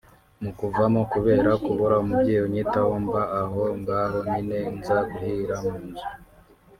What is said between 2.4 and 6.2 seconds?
unyitaho mba aho ngaho nyine nza guhira mu nzu